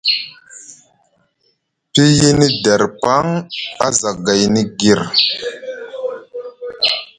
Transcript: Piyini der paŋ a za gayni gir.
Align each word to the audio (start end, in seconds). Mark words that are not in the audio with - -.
Piyini 1.91 2.47
der 2.63 2.81
paŋ 3.01 3.25
a 3.85 3.87
za 3.99 4.11
gayni 4.25 4.63
gir. 4.79 4.99